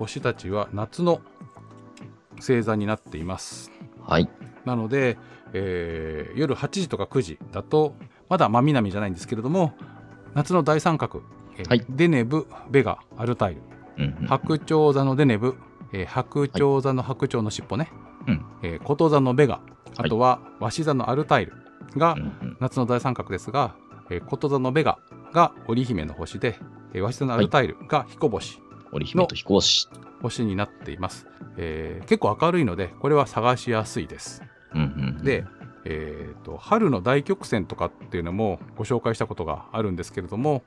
[0.00, 1.20] 星たちは夏の
[2.40, 3.70] 星座になっています。
[4.02, 4.28] はい。
[4.64, 5.16] なので、
[5.52, 7.94] えー夜8時とか9時だと
[8.28, 9.72] まだ真南じゃないんですけれども
[10.34, 11.22] 夏の大三角、
[11.58, 13.62] えーはいデネブベガアルタイル
[13.98, 14.26] うんうん。
[14.26, 15.56] 白鳥座のデネブ、
[15.92, 17.90] えー白鳥座の白鳥の尻尾ね、
[18.28, 19.60] うんえー琴座のベガ
[19.96, 21.52] あとは鷲座のアルタイル
[21.96, 22.16] が。
[22.60, 23.74] 夏の大三角ですが、
[24.10, 24.98] えー、琴座のベガ
[25.32, 26.58] が織姫の星で、
[26.92, 28.60] えー、鷲座のアルタイルが彦星、
[28.92, 29.88] 織姫と彦星。
[30.22, 34.42] 星になっています、えー結構明るいのでこれは探しやすいです。
[34.74, 34.80] うん
[35.18, 35.24] うん。
[35.24, 35.44] で、
[35.84, 40.62] えーと春の大曲線とかっていうのもご紹介したことがあるんですけれども、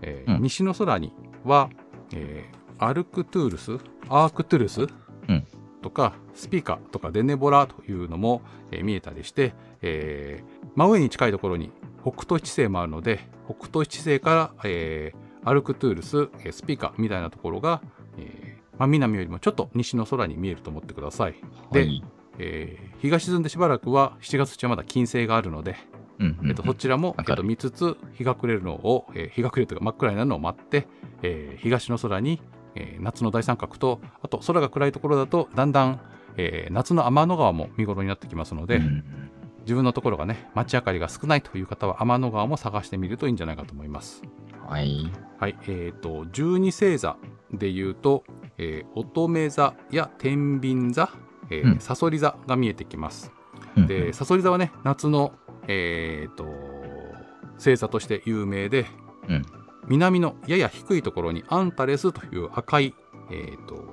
[0.00, 0.42] えーうん。
[0.42, 1.12] 西の空に
[1.44, 1.70] は、
[2.14, 4.80] えーアルクトゥールスアークトゥルス、
[5.28, 5.46] うん。
[5.82, 11.70] とかスピカとかデネボラというのも、えー見えたりして、えー真上に近いところに
[12.02, 18.01] 北斗七星もあるので北斗七星から、えーアルクトゥールスえースピカみたいなところが、えー
[18.82, 21.34] 真南よりもちょっと西の空に見えると思ってください。
[21.70, 22.04] ではい。
[22.38, 25.76] えー日が沈んでしばらくは7月中はまだ金星があるので、
[26.20, 26.48] うんうん。
[26.48, 30.88] えっとそちらも、えっと見つつ日が暮れるのを、えー日が暮れるというか真っ暗になるのを待って、
[31.22, 32.40] えー東の空に、
[32.74, 36.00] えー夏の大三角とあと空が暗いところだとだんだん、
[36.36, 39.04] えー夏の天の川も見頃になってきますので、うんうん
[39.62, 44.22] 自分のところがね街明かりが少ないという方は天の川も探してみるといいんじゃないかと思います。
[44.68, 45.08] はい。
[45.38, 47.16] はい、えっ、と、十二星座
[47.52, 48.24] でいうと、
[48.58, 51.10] えー乙女座や天秤座、
[51.50, 53.32] えーうんサソリ座が見えてきます。
[53.76, 55.32] うんで、サソリ座はね、夏の、
[55.68, 56.44] えっ、と、
[57.56, 58.86] 星座として有名で、
[59.28, 59.46] うん
[59.88, 62.94] 南のやや低いところにアンタレスという赤い、
[63.30, 63.84] えっ、と、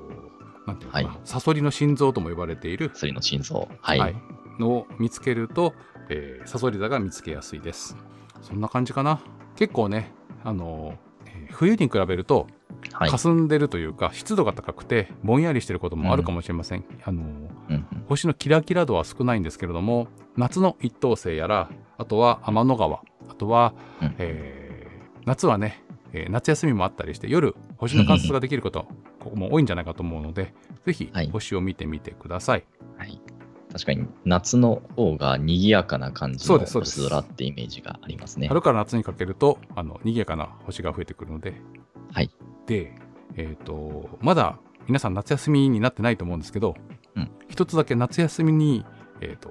[0.68, 3.68] なんていうのかな、はいサソリの心臓とも呼ばれている、薬の心臓。
[3.82, 4.00] はい。
[4.00, 4.16] はい
[4.60, 5.74] のを見つけると、
[6.10, 7.96] えーサソリ座が見つけやすいです。
[8.42, 9.22] そんな感じかな。
[9.56, 10.12] 結構ね、
[10.44, 10.96] あの
[11.26, 12.59] えー冬に比べるとはい。
[12.92, 16.84] 霞んでるというか、湿度が高くてぼんやりしてることもあるかもしれません。
[17.04, 24.90] あのうんうん星のキラキラ度は少ないんですけれども夏の一等星やらあとは天の川あとは、うんえー
[25.26, 28.88] 夏はね、えー夏休みもあったりして夜星の観察ができること
[29.22, 32.66] ここも多いんじゃないかと思うのでぜひはい星を見てみてください。
[32.98, 33.22] はい。
[33.72, 38.48] 確かに夏の方が賑やかな感じの星空ってイメージがありますね。
[38.48, 41.54] 春から夏にかけるとあの賑やかな星が増えてくるので
[42.12, 42.32] はい。
[42.70, 42.94] で、
[43.36, 46.76] えー、とまだ皆さん夏休みになってないと思うんですけど、
[47.16, 48.86] うん一つだけ夏休みに、
[49.22, 49.50] えー、と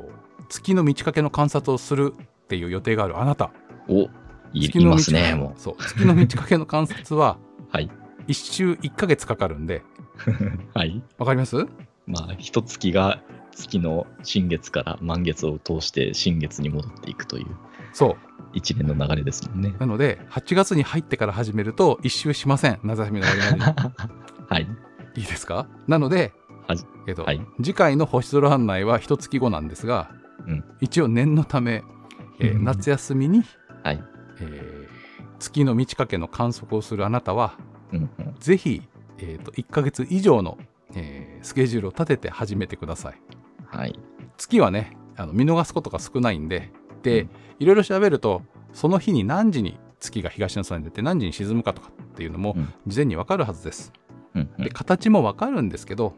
[0.49, 3.51] 月の満ち欠けの観察をするっていう予定があるあなた
[3.89, 4.09] お、
[4.53, 7.65] い月の満ちいますね、もそう月の満ち欠けの観察はう。
[7.75, 7.91] はい。
[8.29, 9.83] 1週1ヶ月かかるんで
[10.75, 11.03] はい。
[11.19, 11.67] わかります？
[12.07, 17.47] まあ、一月が月の新月から満月を通して新月に戻っていくという
[17.93, 18.17] そう
[18.53, 19.75] 一連の流れですもんね。
[19.79, 23.93] なので8月に入ってから始めると一周しません夏休みの終わりまでに
[24.49, 24.69] はい。
[25.17, 25.67] いいですか？
[25.87, 26.33] なので
[27.07, 30.11] えっとはい次回の星空案内は一月後なんですが、
[30.47, 31.83] うん一応念のため、
[32.41, 33.43] えーうん夏休みに、
[33.83, 34.03] はい。
[34.41, 34.89] えー
[35.41, 37.55] 月の満ち欠けの観測をするあなたは
[37.93, 38.35] うんうん。
[38.41, 38.83] ぜひ、
[39.19, 40.59] えー、と1ヶ月以上の、
[40.95, 43.21] えースケジュールを立てて始めてください
[43.67, 43.99] はい。
[44.37, 46.73] 月はねあの見逃すことが少ないんで
[47.09, 47.31] で、うん。
[47.61, 48.43] いろいろ調べると
[48.73, 52.73] その日に何時に月が東の空に出て何時に沈むかとかっていうのもうん。
[52.87, 53.93] 事前に分かるはずです、
[54.35, 54.65] うんうん。
[54.65, 56.15] で形も分かるんですけど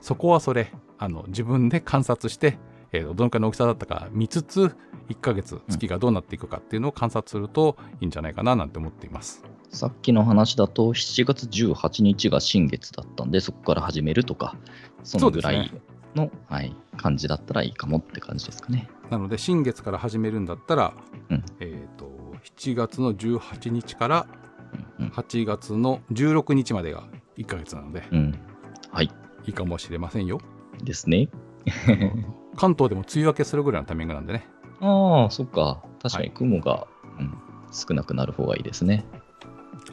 [0.00, 2.58] そこはそれあの自分で観察して、
[2.92, 4.76] えーどのくらいの大きさだったか見つつ
[5.08, 9.44] 1ヶ月月がどうなっていくかっていうのを観察するといいんじゃないかななんて思っています。
[9.72, 14.54] さっきの話だと7月18日が新月だったんで、そこから始めるとか、
[15.02, 15.72] そのぐらい
[16.14, 18.88] の、はい、感じだったらいいかもって感じですかね。
[19.12, 20.94] なので新月から始めるんだったら、
[21.28, 22.10] うんえー、と
[22.56, 24.26] 7月の18日から
[24.98, 27.04] うん8月の16日までが
[27.36, 28.18] 1ヶ月なのでうん。
[28.18, 28.38] うん。
[28.90, 29.10] はい。
[29.44, 30.40] いいかもしれませんよ
[30.82, 31.28] ですね。
[32.56, 34.48] 関東でも梅雨明けするぐらいのタイミングなんでね
[34.80, 35.82] ああ、そっか。
[36.02, 36.86] 確かにはい雲が、
[37.18, 37.38] うん、
[37.70, 39.04] 少なくなる方がいいですね。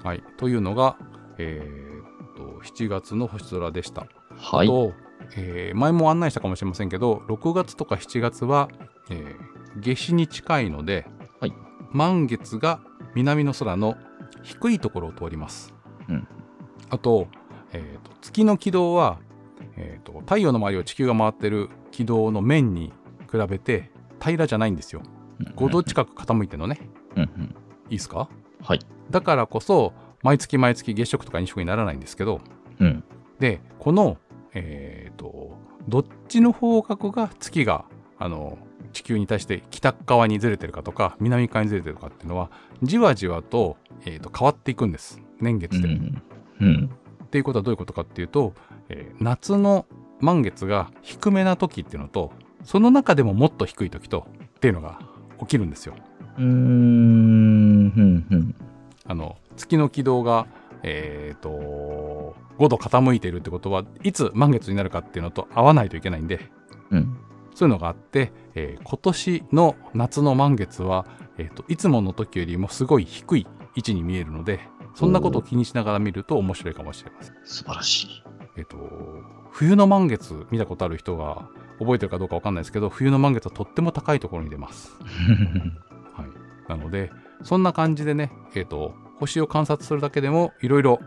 [0.02, 0.96] はいというのが、
[1.38, 4.68] えー、と7月の星空でした、はい。
[4.68, 4.94] あと、
[5.36, 8.70] えー前も案内したかもしれませんけど6月とか7月は、
[9.10, 9.50] えー
[9.82, 11.06] 夏至に近いので、
[11.40, 11.54] はい。
[11.92, 12.82] 満月が
[13.14, 13.96] 南の空の
[14.44, 15.74] 低いところを通ります、
[16.10, 16.28] うん。
[16.90, 17.28] あと,、
[17.72, 19.20] えーと月の軌道は、
[19.78, 22.92] えーと太陽の周りを地球が回ってる軌道の面に
[23.32, 25.02] 比べて平らじゃないんですよ。
[25.56, 26.80] 5度近く傾いてるのね。
[27.16, 27.56] うんうん。
[27.90, 28.28] いいですか？
[28.64, 28.80] はい。
[29.12, 29.94] だからこそ
[30.24, 32.42] 毎月毎月月食とか日食にならないんですけど
[32.80, 33.04] うん。
[33.40, 34.18] でこの
[34.54, 35.56] えっ、と
[35.88, 37.86] どっちの方角が月が
[38.18, 38.58] あの
[38.94, 42.50] 地球に対して北側にずれてるかとか南側にずれてるかっていうのは
[42.84, 45.88] じわじわと,、えーと変わっていくんです年う月で。
[45.88, 46.22] ん。
[46.62, 46.90] うん。
[47.24, 48.54] っていうことはどういうことかっていうと、
[48.90, 49.86] えー夏の
[50.20, 52.34] 満月が低めな時っていうのと
[52.66, 55.00] その中でももっと低い時とっていうのが
[55.40, 55.96] 起きるんですよ。
[56.38, 56.48] うーん。
[56.48, 58.26] うん。
[58.30, 58.56] うん。
[59.06, 60.48] あの月の軌道が、
[60.84, 66.50] えー、と5度傾いているってことはいつ満月になるかっていうのと合わないといけないんで
[66.92, 67.18] うん。
[67.60, 71.06] そういうのがあって、えー今年の夏の満月は、
[71.38, 73.46] えーといつもの時よりもすごい低い
[73.76, 74.62] 位置に見えるので
[74.96, 77.36] そんなことを気にしながら見ると面白いかもしれません。
[77.44, 78.24] 素晴らしい。
[78.56, 78.78] えっ、と
[79.52, 84.96] 冬の満月見たことある人が覚えてるかどうかわかんないですけど冬の満月はとっても高いところに出ます。
[86.16, 87.12] はい、なので
[87.44, 91.02] そんな感じでね、えー、と星を観察するだけでもいろいろ、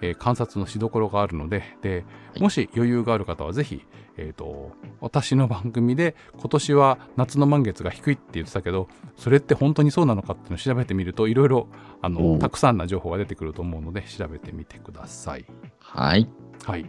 [0.00, 3.84] えー観察のしどころがあるのでではいもし余裕がある方はぜひ、
[4.16, 11.68] えー、と私の番組で今年は夏の満月が低いって言ってたけどそれって本当にそうなのかっていうのを調べてみるといろいろ
[12.02, 15.46] あのたくさんな情報が出てくると思うので調べてみてください。
[15.78, 16.28] はい。
[16.64, 16.86] はい。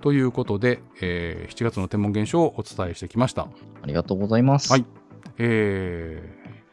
[0.00, 3.48] ということで、えー7月の天文現象をお伝えしてきました。
[3.82, 4.70] ありがとうございます。
[4.70, 4.84] はい。
[5.38, 6.22] え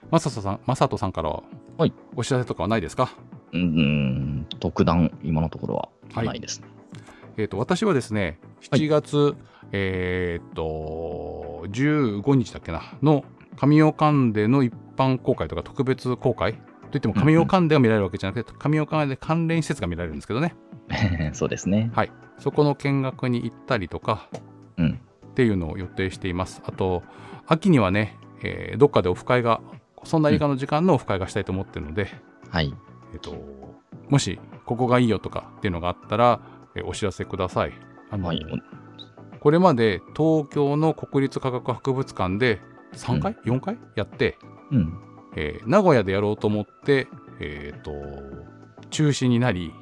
[0.04, 1.44] ー、まさとさん、まさとさんからは、
[1.78, 3.10] はいお知らせとかはないですか？
[3.54, 4.48] うーん。
[4.60, 6.68] 特段、今のところははいないですね。
[7.38, 8.40] えっ、と、私はですね、
[8.70, 9.36] はい7月、
[9.72, 13.24] えーっと、15日だっけな、の
[13.58, 16.56] 神尾関での一般公開とか特別公開？
[16.92, 20.56] といっても神尾関でが見られるわけじゃなくて、神尾関で関連施設が見られるんですけどね。
[21.34, 21.90] そうですね。
[22.38, 24.28] そこの見学に行ったりとか、
[24.78, 25.00] うん。
[25.28, 26.62] っていうのを予定しています。
[26.66, 27.04] あと、
[27.48, 29.62] 秋にはね、えーどっかでオフ会が、
[30.04, 32.08] そんな以下の時間のオフ会がしたいと思ってるので、
[32.50, 32.74] はい。
[33.14, 33.36] えっと、
[34.10, 36.42] もし、ここがいいよとかっていうのがあったら、
[36.76, 37.74] えーお知らせください。
[38.10, 38.46] あのはい。
[39.42, 42.62] これまで東京の国立科学博物館で
[42.94, 43.78] 3回、4回？
[43.96, 44.38] やって、
[44.72, 44.94] うん。
[45.36, 47.08] えー名古屋でやろうと思って、
[47.40, 47.92] えっと、
[48.92, 49.74] 中止になり、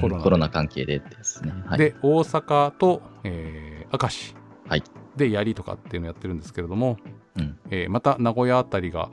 [0.00, 1.52] コロナでコロナ関係でですね。
[1.66, 1.78] はい。
[1.78, 4.34] で、大阪と、えー明石
[4.66, 4.82] はい
[5.16, 6.96] でやりとかっていうのをやってるんですけれども、
[7.36, 7.56] うん。
[7.70, 9.10] えーまた名古屋あたりが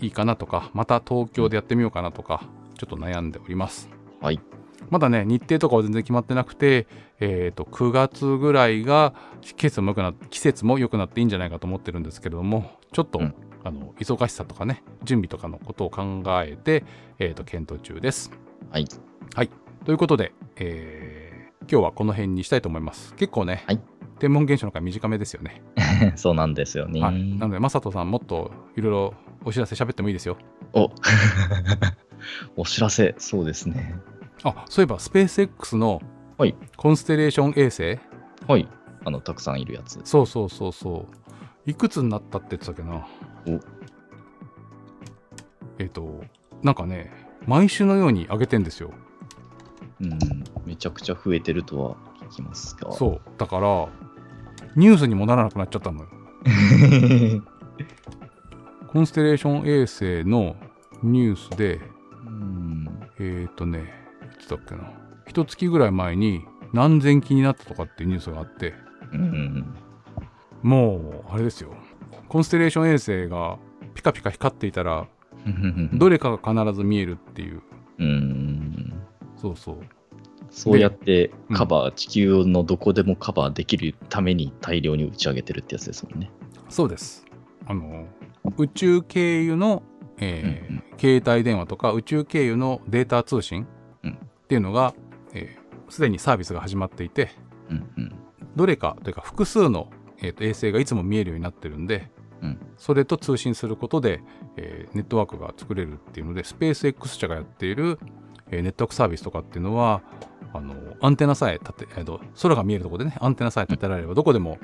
[0.00, 2.44] いいかなとか、また東京でやってみようかなとか、
[2.78, 3.88] ちょっと悩んでおります。
[4.20, 4.38] はい。
[4.88, 6.86] まだね、日程とかは全然決まってなくて、
[7.20, 16.82] えー、と9月ぐらいが季節も良くな季節も良くなっていいんじゃないかと思ってるんですけれども、ちょっと、うんあの忙しさとかね、準備とかのことを考えて、
[17.18, 18.30] えー、と検討中です。
[19.34, 19.50] はい。
[19.84, 21.30] ということで、えー
[21.70, 23.14] 今日はこの辺にしたいと思います。
[23.14, 23.80] 結構ね、はい
[24.18, 25.62] 天文現象の回短めですよね。
[26.14, 27.00] そうなんですよね。
[27.00, 29.14] はい、なので、まさとさん、もっといろいろ
[29.46, 30.36] お知らせ喋ってもいいですよ。
[30.74, 30.90] お
[32.56, 33.94] お知らせ、そうですね。
[34.42, 36.00] あそういえば、スペース X の
[36.38, 37.98] はいコンステレーション衛星、
[38.46, 38.68] はい。
[39.04, 40.00] あの、たくさんいるやつ。
[40.04, 41.70] そうそうそうそう。
[41.70, 43.06] いくつになったって言ってたっけな？
[43.46, 43.60] お
[45.78, 46.22] えっ、と、
[46.62, 47.12] なんかね、
[47.46, 48.92] 毎週のように上げてんですよ。
[50.00, 50.18] うん、
[50.64, 51.96] めちゃくちゃ増えてるとは
[52.30, 52.92] 聞きますが。
[52.92, 53.20] そう。
[53.38, 53.88] だから、
[54.76, 56.08] ニュースにもならなくなっちゃったのよ。
[58.88, 60.56] コンステレーション衛星の
[61.02, 61.80] ニュースで、
[62.26, 62.88] うん。
[63.18, 63.99] えっ、とね、
[64.56, 64.92] いつだっけな。
[65.26, 68.74] 一月ぐらい前に何千機になったとかっていうニュースがあって、
[69.12, 69.74] うん。
[70.62, 71.74] もう、あれですよ。
[72.28, 73.58] コンステレーション衛星が
[73.94, 75.06] ピカピカ光っていたら、
[75.46, 75.98] うん。
[75.98, 77.62] どれかが必ず見えるっていう。
[77.98, 78.92] うん。
[79.36, 79.78] そうそう。
[80.50, 86.30] そうやってうんカバー、地球のどこでもカバーできるために大量に打ち上げてるってやつですもんね。
[86.68, 87.24] そうです。
[87.66, 88.06] あの、
[88.58, 89.82] 宇宙経由の、
[90.18, 93.79] えーうんうん携帯電話とか宇宙経由のデータ通信うん
[94.50, 94.94] っていうのが、
[95.32, 95.60] えー
[95.92, 97.30] すでにサービスが始まっていて、
[97.68, 98.12] うんうん。
[98.54, 102.10] どれかというか複数の、えーと衛星がいつも見えるようになってるんで、
[102.42, 104.22] うんそれと通信することで、
[104.56, 108.00] えーネットワークが作れるっていうので、スペース X 社がやっている、
[108.50, 110.02] えーネットワークサービスとかっていうのは、
[110.52, 114.58] あのアンテナさえ立て、えーと空が見えるところでね、アンテナさえ立てられれば、どこでも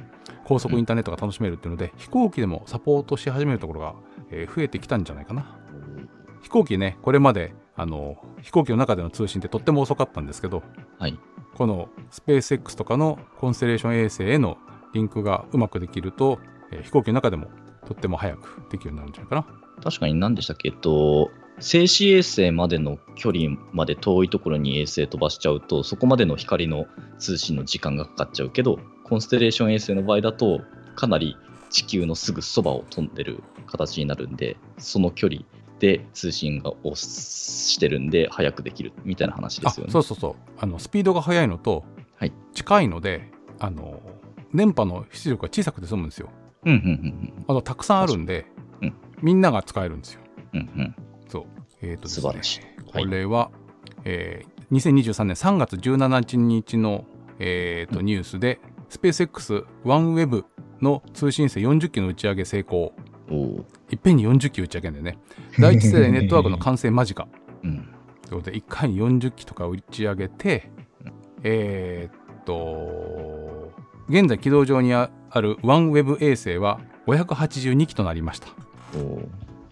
[0.45, 3.95] 高速インターネットが楽しめるっていうので、飛行機でもサポートし始めるところが、
[4.31, 5.57] えー増えてきたんじゃないかな。
[6.43, 10.63] 飛行機ね、これまであの飛行機の中での通信ってとっても遅かったんですけど、
[10.99, 11.19] はい。
[11.55, 14.59] このスペース X とかのコンステレーション衛星への
[14.93, 16.39] リンクがうまくできると、
[16.73, 17.49] えー飛行機の中でも
[17.87, 19.83] とっても早くできるようになるんじゃないかな。
[19.83, 20.71] 確かに何でしたっけ？
[20.71, 26.87] えっと、静止衛星までの距離まで遠いところに衛星飛ばしちゃうと、そこまでの光の
[27.19, 30.63] 通信の時間がかかっちゃうけど、コンステレーション衛星の場合だと、
[30.97, 31.37] かなり
[31.71, 35.43] 地球のすぐそばを飛んでる形になるんで、その距離
[35.79, 39.93] で通信がをしてるんで、早くできるみたいな話であすよね。
[39.93, 41.85] そうそうそうあのスピードが速いのと、
[42.17, 44.01] はい近いのであの
[44.55, 46.31] 電波の出力が小さくて済むんですよ。
[46.65, 48.47] うんうんうんあとたくさんあるんで、
[48.81, 50.21] うんみんなが使えるんですよ。
[50.55, 50.95] うんうんうん
[51.29, 51.45] そう。
[51.83, 52.61] えーとね素晴らしい
[52.91, 53.51] これは、
[54.05, 57.05] えー2023年3月17日の、
[57.39, 58.59] えーとうニュースで、
[58.89, 60.45] スペース X ワンウェブ
[60.81, 62.93] の通信制40機の打ち上げ成功。
[63.91, 65.19] いっぺんに40機打ち上げんでね。
[65.59, 67.27] 第一世代ネットワークの完成間近。
[67.65, 67.89] うん
[68.23, 70.69] ということで、1回に40機とか打ち上げて、
[71.45, 73.73] えーっと、
[74.09, 78.49] 現在軌道上にあるワンウェブ衛星は582機となりました。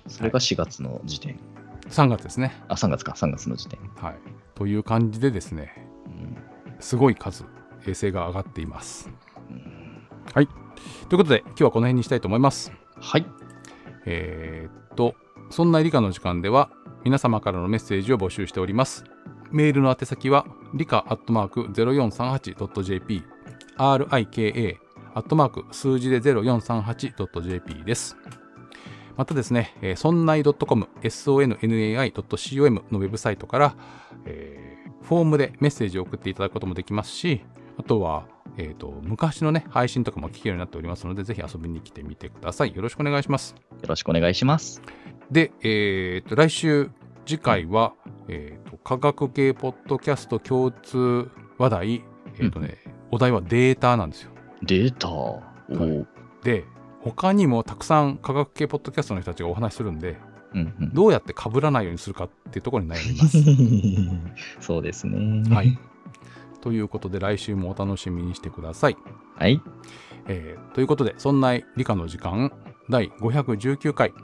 [0.07, 1.41] それが4月の時点。
[1.89, 2.63] 3月ですね。
[2.69, 3.81] あ、3月か、3月の時点。
[3.97, 4.15] はい。
[4.55, 6.37] という感じでですね、うん
[6.81, 7.45] すごい数、
[7.87, 9.11] 衛星が上がっています。
[9.51, 10.47] うんはい。
[10.47, 10.57] とい
[11.15, 12.73] うことで、今日はこの辺にしたいと思います。
[13.01, 13.27] はい。
[14.07, 15.15] えーっと、
[15.51, 16.71] そんな理科の時間では、
[17.05, 19.05] 皆様からのメッセージを募集しております。
[19.51, 23.23] メールの宛先は、理科アットマーク 0438.jp、
[23.77, 24.77] rika
[25.15, 28.17] アットマーク数字で 0438.jp です。
[29.17, 33.77] またですね、えー、そんない .com、sonnai.com のウェブサイトから、
[34.27, 37.45] えーフォームでメッセージを送っていただくこともできますし、
[37.79, 42.75] あとは、えーと、昔のね、配信とかも聞けるようになっておりますので、ぜひ遊びに来てみてください。
[42.75, 43.55] よろしくお願いします。
[43.83, 44.81] よろしくお願いします。
[45.31, 46.91] で、えーと、来週、
[47.27, 47.95] 次回は、
[48.29, 52.05] えーと、科学系ポッドキャスト共通話題、
[52.39, 52.79] えーとね、
[53.11, 54.31] お題はデータなんですよ。
[54.63, 55.09] データ？
[55.09, 56.07] おー
[56.43, 56.65] で、
[57.01, 60.17] 他にもたくさん科学系ポッドキャストの人たちがお話しするんで、
[60.55, 64.63] うんうんどうやって被らないようにするかっていうところに悩みます。
[64.65, 65.43] そうですね。
[65.55, 65.79] はい。
[66.65, 68.97] ということで、来週もお楽しみにしてください。
[69.37, 69.61] はい。
[70.27, 72.51] えーということで、そんな理科の時間
[72.89, 74.15] 第519回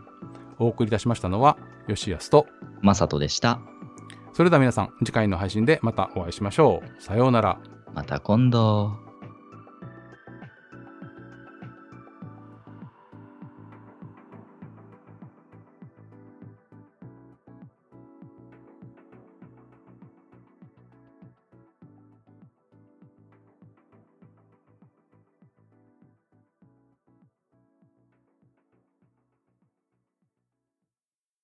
[0.59, 2.46] お送りいたしましたのは、吉安と、
[2.81, 3.61] まさとでした。
[4.33, 7.03] それでは皆さん、次回の配信でまたお会いしましょう。
[7.03, 7.61] さようなら。
[7.94, 9.10] また今度。